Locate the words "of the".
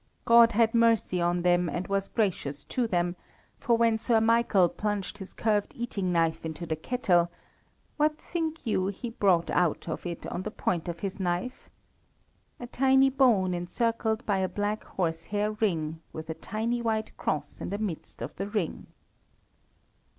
18.23-18.47